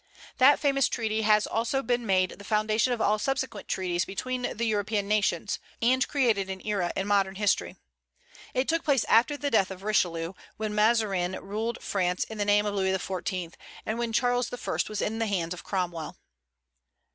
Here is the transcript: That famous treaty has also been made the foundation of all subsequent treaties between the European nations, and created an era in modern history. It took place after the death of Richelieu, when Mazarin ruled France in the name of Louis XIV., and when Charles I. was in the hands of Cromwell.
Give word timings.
That 0.39 0.59
famous 0.59 0.89
treaty 0.89 1.21
has 1.21 1.45
also 1.45 1.83
been 1.83 2.07
made 2.07 2.31
the 2.31 2.43
foundation 2.43 2.91
of 2.91 2.99
all 3.01 3.19
subsequent 3.19 3.67
treaties 3.67 4.03
between 4.03 4.57
the 4.57 4.65
European 4.65 5.07
nations, 5.07 5.59
and 5.79 6.07
created 6.07 6.49
an 6.49 6.65
era 6.65 6.91
in 6.95 7.05
modern 7.05 7.35
history. 7.35 7.75
It 8.55 8.67
took 8.67 8.83
place 8.83 9.03
after 9.03 9.37
the 9.37 9.51
death 9.51 9.69
of 9.69 9.83
Richelieu, 9.83 10.33
when 10.57 10.73
Mazarin 10.73 11.33
ruled 11.39 11.83
France 11.83 12.23
in 12.23 12.39
the 12.39 12.45
name 12.45 12.65
of 12.65 12.73
Louis 12.73 12.97
XIV., 12.97 13.53
and 13.85 13.99
when 13.99 14.11
Charles 14.11 14.51
I. 14.51 14.77
was 14.89 15.03
in 15.03 15.19
the 15.19 15.27
hands 15.27 15.53
of 15.53 15.63
Cromwell. 15.63 16.17